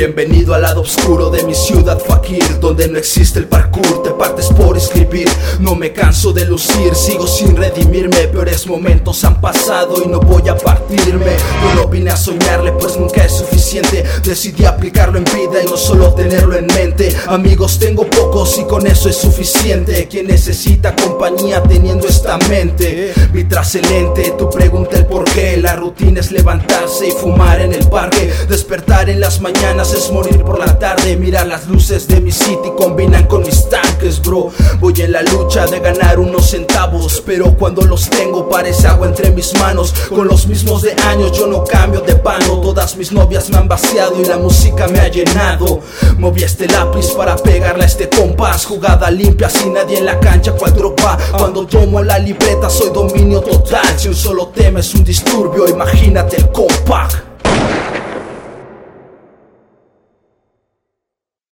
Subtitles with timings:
[0.00, 4.46] Bienvenido al lado oscuro de mi ciudad fakir Donde no existe el parkour, te partes
[4.46, 5.28] por escribir.
[5.58, 10.48] No me canso de lucir, sigo sin redimirme Peores momentos han pasado y no voy
[10.48, 11.36] a partirme.
[11.62, 14.02] Yo no vine a soñarle pues nunca es suficiente.
[14.24, 17.14] Decidí aplicarlo en vida y no solo tenerlo en mente.
[17.26, 20.08] Amigos tengo pocos y con eso es suficiente.
[20.08, 23.76] Quien necesita compañía teniendo esta mente Vi tras
[24.38, 25.19] tú pregunta el por
[25.70, 28.28] La rutina es levantarse y fumar en el parque.
[28.48, 31.16] Despertar en las mañanas es morir por la tarde.
[31.16, 34.50] Mira las luces de mi city combinan con mis tanques bro
[34.90, 39.30] Voy en la lucha de ganar unos centavos Pero cuando los tengo parece agua entre
[39.30, 39.92] mis manos.
[40.08, 43.68] Con los mismos de años yo no cambio de pano Todas mis novias me han
[43.68, 45.78] vaciado y la música me ha llenado.
[46.18, 50.52] Moví este lápiz para pegarle a este compás Jugada limpia sin nadie en la cancha
[50.52, 55.04] cual tropa Cuando tomo la libreta soy dominio total Si un solo tema es un
[55.04, 57.29] disturbio imagínate el compact